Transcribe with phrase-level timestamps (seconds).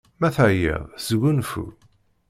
[0.19, 1.65] Ma teɛyiḍ, sgunfu!